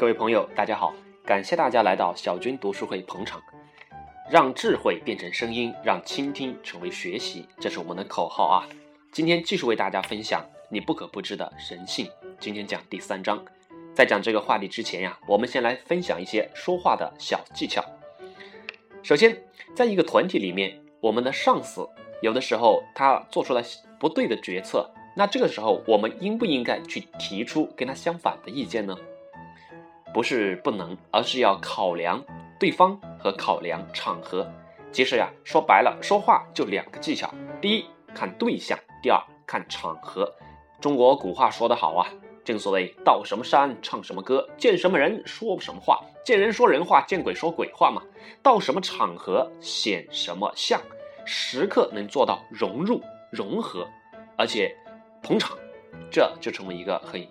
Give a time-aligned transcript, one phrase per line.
[0.00, 0.94] 各位朋友，大家好！
[1.26, 3.38] 感谢大家来到小军读书会捧场，
[4.30, 8.64] 让智慧变成声音，让倾听成为学习，这是我们的口号啊！
[9.12, 12.08] 今天继续为大家分享你不可不知的人性。
[12.38, 13.44] 今天讲第三章，
[13.94, 17.84] 在讲这个话题之前呀，我们先来分享一些说话的小技巧。
[19.02, 19.36] 首先，
[19.76, 21.86] 在一个团体里面，我们的上司
[22.22, 23.62] 有的时候他做出了
[23.98, 28.96] 不对的决策，那这个时候我们应不应该去提出跟他相反的意见呢？
[30.12, 32.24] 不是不能，而是要考量
[32.58, 34.50] 对方和考量场合。
[34.92, 40.32] 其实呀，说白了，说话就两个技巧：第一，看对象；第二，看场合。
[40.80, 42.08] 中国古话说得好啊，
[42.44, 48.02] 正所谓到什么山唱什么歌，见什么人说什么话，见人说人话，见鬼说鬼话嘛。
[48.42, 50.80] 到什么场合显什么相，
[51.24, 53.00] 时刻能做到融入、
[53.30, 53.86] 融合，
[54.36, 54.74] 而且
[55.22, 55.56] 捧场，
[56.10, 57.24] 这就成为一个很。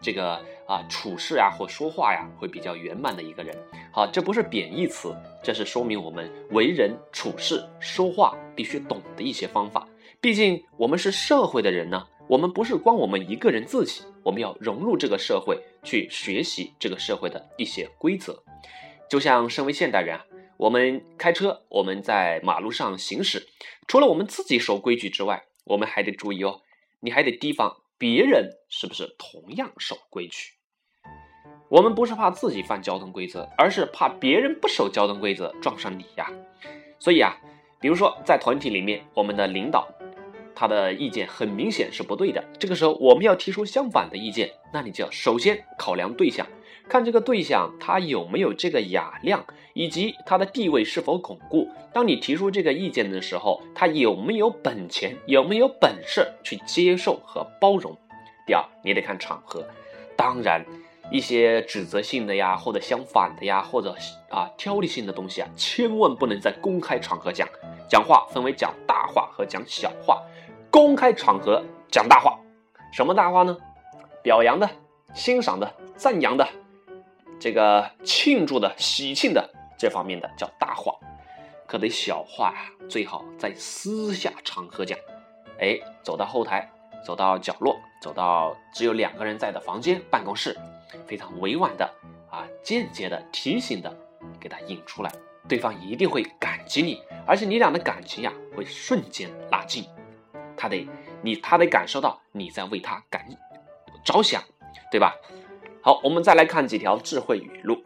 [0.00, 3.56] 这个啊，处事啊或说话呀，会比较圆满的一个人。
[3.92, 9.88] 好，这不是贬义词，这是说明我们为人处事、说话必须懂的一些方法。
[10.20, 18.42] 毕竟我们是社会的人呢，我们不是光我们一个人自己，我们要融入这个社会，去学习这个社会的一些规则。
[19.08, 20.26] 就像身为现代人啊，
[20.58, 23.48] 我们开车，我们在马路上行驶，
[23.86, 26.60] 除了我们自己守规矩之外，我们还得注意哦，
[27.00, 27.78] 你还得提防。
[27.98, 30.52] 别人是不是同样守规矩？
[31.68, 36.30] 我们不是怕自己犯交通规则，而是怕别人不守交通规则撞上你呀。
[37.00, 37.36] 所以啊，
[37.80, 39.88] 比如说在团体里面，我们的领导
[40.54, 46.46] 他的意见很明显是不对的，这个时候我们要提出相反的意见，那你就要首先考量对象。
[46.88, 49.44] 看这个对象他有没有这个雅量，
[49.74, 51.68] 以及他的地位是否巩固。
[51.92, 57.96] 当你提出这个意见的时候，他有没有本钱，有没有本事去接受和包容？
[58.46, 59.64] 第二，你得看场合。
[60.16, 60.64] 当然，
[61.10, 63.94] 一些指责性的呀，或者相反的呀，或者
[64.30, 67.46] 啊挑剔性的东西啊，千万不能在公开场合讲。
[67.88, 70.22] 讲话分为讲大话和讲小话。
[70.70, 72.38] 公开场合讲大话，
[72.92, 73.56] 什么大话呢？
[74.22, 74.68] 表扬的、
[75.14, 76.48] 欣赏的、赞扬的。
[77.38, 80.94] 这个庆祝的、喜庆的这方面的叫大话，
[81.66, 84.98] 可得小话呀，最好在私下场合讲。
[85.60, 86.68] 哎，走到后台，
[87.04, 90.56] 走到角落，走到只有两个人在的房间、办公室，
[91.06, 91.88] 非常委婉的
[92.30, 93.96] 啊，间接的提醒的
[94.40, 95.12] 给他引出来，
[95.48, 99.84] 对方一定会感激你，而且你俩的感情呀会瞬间拉近。
[100.56, 100.88] 他得
[101.22, 103.28] 你他得感受到你在为他感
[104.04, 104.42] 着想，
[104.90, 105.14] 对吧？
[105.80, 107.78] 好，我们再来看几条智慧语录。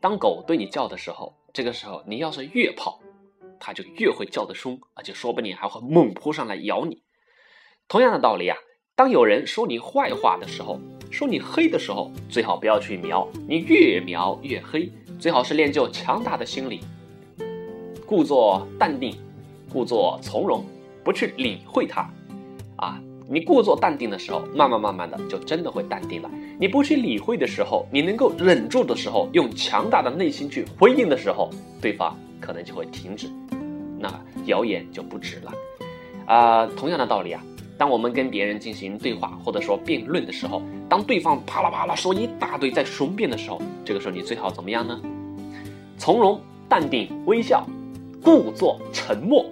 [0.00, 3.00] 当狗对你叫的时候，这个时候你要是越跑，
[3.58, 7.02] 它就越会叫得凶，而且说不定还会猛扑上来咬你。
[7.88, 8.56] 同样的道理啊，
[8.94, 10.78] 当有人说你坏话的时候，
[11.10, 14.90] 说你黑的时候，最好不要去瞄，你越瞄越黑。
[15.18, 16.80] 最好是练就强大的心理，
[18.06, 19.18] 故作淡定，
[19.72, 20.64] 故作从容，
[21.02, 22.08] 不去理会它。
[22.76, 23.00] 啊。
[23.28, 26.30] 你故作淡定的时候，慢慢慢慢的就真的会淡定了。
[26.60, 31.50] 你不去理会的时候，你能够忍住的时候，用强大的内心去回应的时候，
[31.80, 33.28] 对方可能就会停止，
[33.98, 34.08] 那
[34.44, 35.52] 谣言就不止了。
[36.26, 37.42] 啊，同样的道理啊，
[37.76, 45.00] 当我们跟别人进行对话或者说辩论的时候，当对方啪啦啪啦说一大堆在雄辩的时候，这个时候你最好怎么样呢？
[45.98, 47.66] 从容、淡定、微笑，
[48.22, 49.44] 故作沉默。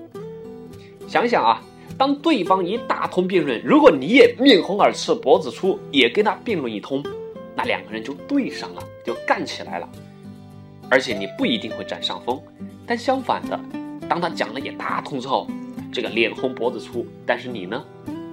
[1.08, 1.60] 想想啊。
[1.96, 7.02] 当对方一大通辩论，如果你也面红耳赤、脖子粗，也跟他辩论一通，
[7.56, 9.88] 那两个人就对上了，就干起来了。
[10.90, 12.40] 而且你不一定会占上风，
[12.86, 13.58] 但相反的，
[14.08, 15.46] 当他讲了一大通之后，
[15.92, 17.82] 这个脸红脖子粗，但是你呢，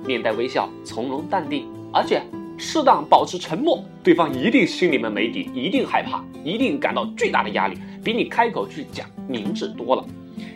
[0.05, 2.21] 面带微笑、从容淡定，而且
[2.57, 10.03] 适当保持沉默，对方一定心里面没底，一定害怕，一定感到巨大的压力，比你开口去讲明智多了。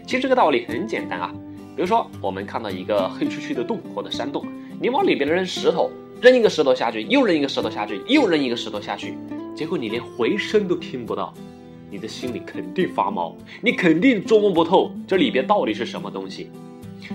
[0.07, 1.31] 其实这个道理很简单啊。
[1.75, 4.45] 比如说，我们看到一个黑黢黢的洞或者山洞，
[4.79, 5.91] 你往里边扔石头，
[6.21, 9.17] 扔一个石头下去，又扔一个石头下去，又扔一个石头下去，
[9.53, 11.33] 结果你连回声都听不到，
[11.91, 16.49] 你的心里肯定发毛，你肯定琢磨不透这里边到底是什么东西。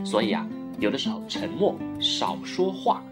[0.05, 0.47] 所以啊，
[0.79, 3.03] 有的时候沉默、少说话、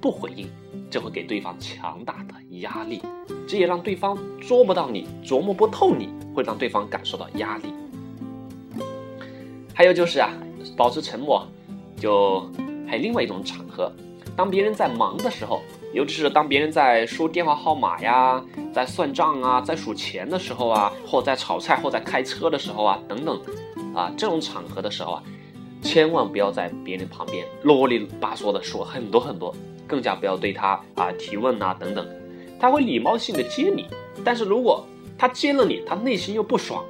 [0.00, 0.48] 不回应，
[0.90, 3.02] 就会给对方强大的压力，
[3.46, 7.64] 这也让对方捉不到你，琢磨不透你，会让对方感受到压力。
[9.74, 10.30] 还有就是啊。
[10.76, 11.46] 保持沉默，
[11.96, 12.40] 就
[12.88, 13.92] 还有另外一种场合，
[14.36, 15.60] 当别人在忙的时候，
[15.92, 18.42] 尤其是当别人在输电话号码呀，
[18.72, 23.40] 在算账啊，在数钱的时候啊，或在炒菜或在开车的时候啊，等等，
[23.94, 25.22] 啊，这种场合的时候啊，
[25.82, 29.54] 千万不要在别人旁边啰里吧嗦的说很多很多，
[29.86, 32.06] 更加不要对他啊提问啊等等。
[32.58, 33.86] 他会礼貌性的接你。
[34.24, 34.86] 但是如果
[35.18, 36.84] 他接了你，他内心又不爽。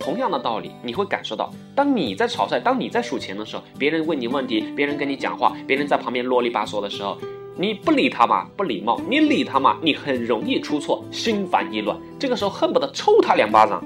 [0.00, 7.18] 同样的道理，你会感受到，当你在炒菜，当你在数钱的时候，别人问你问题，别人跟你讲话，别人在旁边啰里吧嗦的时候，
[7.54, 11.96] 你不理他嘛，不礼貌；你理他嘛，你很容易出错，心烦意乱。
[12.18, 13.84] 这个时候恨不得抽他两巴掌。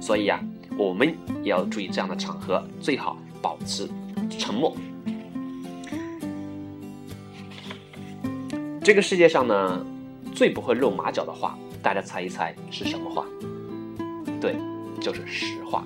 [0.00, 0.40] 所以呀，
[0.78, 1.12] 我们
[1.42, 3.88] 也要注意这样的场合，最好保持
[4.38, 4.72] 沉默。
[8.82, 9.84] 这个世界上呢，
[10.32, 13.26] 最不会露马脚的话，大家猜一猜是什么话？
[14.40, 14.54] 对。
[15.02, 15.84] 就是实话，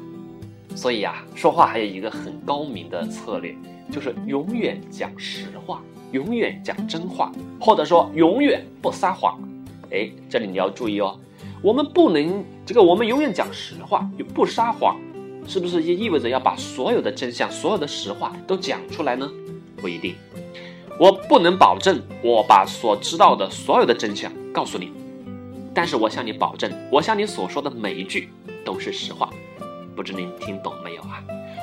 [0.75, 3.57] 所以呀，说话还有一个很高明的策略，
[3.91, 5.83] 就是永远讲实话，
[6.13, 9.41] 永远讲真话，或者说永远不撒谎。
[9.91, 11.19] 哎，这里你要注意哦，
[11.63, 15.01] 我们不能这个，我们永远讲实话又不撒谎，
[15.49, 19.31] 是不是也意味着要把所有的真相、所有的实话都讲出来呢？
[19.77, 20.15] 不一定，
[21.01, 24.93] 我不能保证我把所知道的所有的真相告诉你，
[25.73, 28.29] 但是我向你保证，我向你所说的每一句。
[28.67, 29.31] 都是实话，
[29.95, 31.23] 不知您听懂没有啊？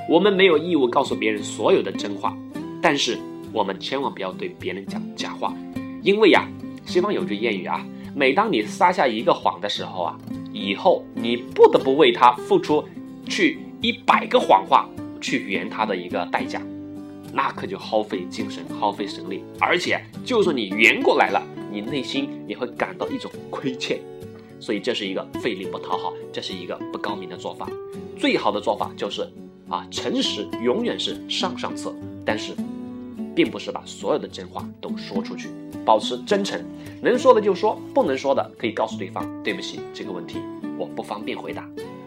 [0.10, 2.36] 我们没有义务告诉别人所有的真话，
[2.82, 3.20] 但是
[3.52, 5.54] 我们千万不要对别人讲假话，
[6.02, 6.48] 因为呀，
[6.86, 7.86] 西方有句谚语啊，
[8.16, 10.18] 每当你撒下一个谎的时候啊，
[10.54, 12.84] 以后你不得不为他付出
[13.28, 14.90] 去一百个谎话
[15.20, 16.62] 去圆他的一个代价，
[17.34, 24.00] 那可就耗费精神、耗费神力，而且就算你圆过来了，你内心也会感到一种亏欠。
[24.64, 27.70] 所以这是一个费力不讨好，这是一个不高明的做法。
[28.18, 29.30] 最好的做法就是，
[29.68, 31.94] 啊，诚实永远是上上策。
[32.26, 32.54] 但是，
[33.36, 35.50] 并不是把所有的真话都说出去，
[35.84, 36.64] 保持真诚，
[37.02, 40.40] 能说的就说，不能说的可以告诉对方，对不起，这个问题
[40.78, 41.64] 我不方便回答，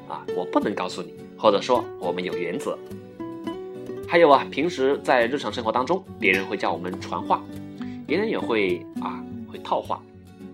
[0.09, 2.79] 啊，我不能告诉你，或者说我们有原则。
[4.09, 7.45] 还有啊，平时在日常生活当中，别人会叫我们传话，
[8.07, 10.01] 别人也会啊会套话，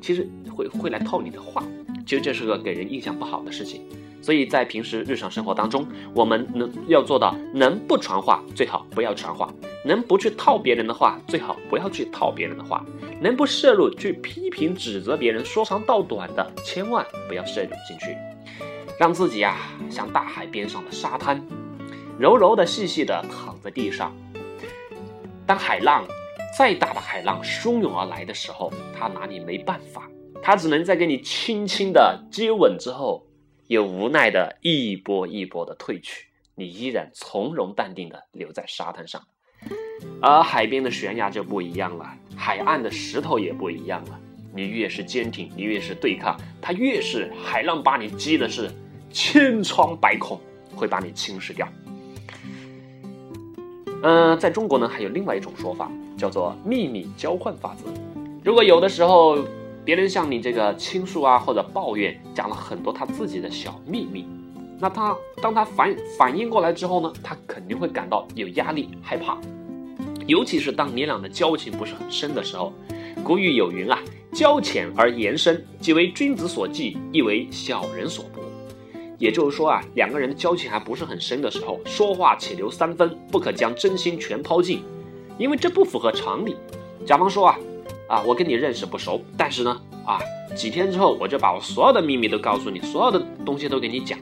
[0.00, 1.62] 其实会会来套你的话。
[2.06, 3.82] 其实这是个给人印象不好的事情，
[4.20, 9.52] 所以在平时日常生活当中，我们能要做到能不传话最好不要传话，
[9.84, 12.84] 能不去套别人的话最好不要去套别人的话，
[13.20, 18.16] 能不摄入去批评指责别人说长道短的千万不要摄入进去，
[18.98, 19.56] 让自己啊
[19.88, 21.40] 像大海边上的沙滩，
[22.18, 24.12] 柔柔的细细的躺在地上，
[25.46, 26.04] 当海浪
[26.58, 30.08] 再大的海浪汹涌而来的时候，他拿你没办法。
[30.42, 33.24] 他只能在给你轻轻的接吻之后，
[33.68, 39.22] 又无奈的一波一波的退去，你依然从容淡定的留在沙滩上，
[40.20, 42.04] 而海边的悬崖就不一样了，
[42.34, 44.18] 海岸的石头也不一样了。
[44.52, 48.68] 你越是坚挺，你越是对抗，它越是海浪把你击的是
[49.12, 50.40] 千疮百孔，
[50.74, 51.68] 会把你侵蚀掉。
[54.02, 55.88] 嗯，在中国呢，还有另外一种说法，
[56.18, 57.88] 叫做秘密交换法则。
[58.44, 59.38] 如果有的时候。
[59.84, 64.28] 别人向你这个倾诉啊，或者抱怨，讲了很多他自己的小秘密，
[64.78, 69.36] 那他当他反反应过来之后呢，他肯定会感到有压力、害怕，
[70.26, 72.72] 尤其是当你俩的交情不是很深的时候。
[73.24, 73.98] 古语有云啊
[74.32, 78.42] ：“交浅而言深，即为君子所忌，亦为小人所博。”
[79.18, 84.82] 也就是说啊，两个人的交情还不是很深的时候，说话且留三分，不可将真心全抛尽，
[85.38, 86.56] 因为这不符合常理。
[87.04, 87.58] 甲方说啊。
[88.12, 90.20] 啊，我跟你认识不熟，但是呢，啊，
[90.54, 94.18] 几天之后我就把我所有的秘密都告诉你，所有的东西都给你讲，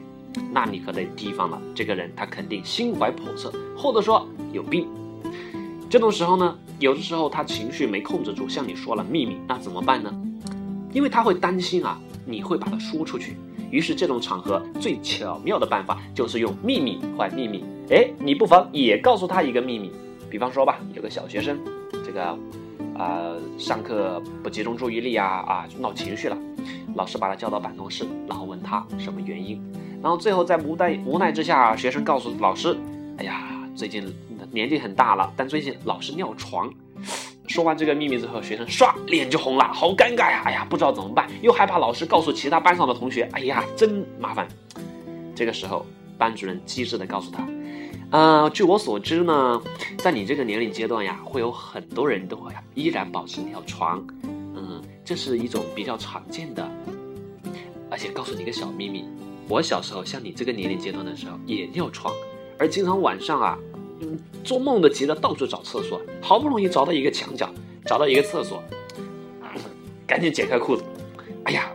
[0.53, 1.61] 那你可得提防了。
[1.75, 4.87] 这个人他肯定心怀叵测，或者说有病。
[5.89, 10.09] 这种时候呢，有的时候他情绪没控制住，向你说了秘密，那怎么办呢？
[10.93, 13.35] 因为他会担心啊，你会把它说出去。
[13.71, 17.61] 于是这种场合最巧妙的办法就是用秘密换秘密。
[17.89, 19.91] 哎，你不妨也告诉他一个秘密，
[20.29, 21.59] 比方说吧，有个小学生，
[22.05, 22.37] 这个。
[22.97, 26.37] 啊，上课不集中注意力啊啊，闹情绪了，
[26.95, 29.61] 老师把他叫到办公室，然后问他什么原因，
[30.01, 32.77] 然后最后在无奈无奈之下，学生告诉老师，
[33.17, 34.13] 哎呀，最近
[34.51, 36.71] 年纪很大了，但最近老是尿床。
[37.47, 40.41] 说完这个秘密之后，学生唰脸就红了，好尴尬呀！
[40.45, 44.47] 哎呀，不知道怎么办，又害怕老师告诉其他班上的同学，哎呀，真麻烦。
[45.35, 45.85] 这个时候，
[46.17, 47.45] 班主任机智的告诉他。
[48.11, 49.61] 呃，据我所知呢，
[49.99, 56.69] 在你这个年龄阶段呀，会有很多人都会依然保持尿床，嗯，这是一种比较常见的。
[57.89, 59.05] 而且告诉你一个小秘密，
[59.47, 62.13] 我小时候像你这个年龄阶段的时候也尿床，
[62.57, 63.57] 而经常晚上啊，
[64.43, 67.49] 做梦都急着到处找厕所，好不容易找到一个墙角，
[67.85, 68.61] 找到一个厕所，
[70.05, 70.83] 赶紧解开裤子，
[71.45, 71.71] 哎呀，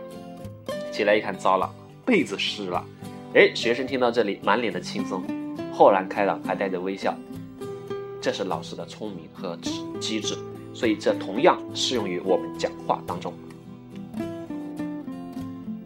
[0.91, 1.67] 起来一看，糟了，
[2.05, 2.85] 被子湿了。
[3.33, 5.23] 哎，学生听到这里，满脸的轻松。
[5.77, 7.15] 豁然开朗，还带着微笑，
[8.19, 9.55] 这是老师的聪明和
[9.99, 10.35] 机智，
[10.73, 13.31] 所以这同样适用于我们讲话当中。